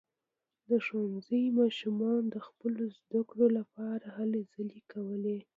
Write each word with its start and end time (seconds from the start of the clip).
د 0.69 0.71
ښوونځي 0.85 1.43
ماشومانو 1.59 2.29
د 2.33 2.37
خپلو 2.47 2.83
زده 2.97 3.21
کړو 3.29 3.47
لپاره 3.57 4.05
هلې 4.17 4.41
ځلې 4.53 4.79
کولې. 4.91 5.37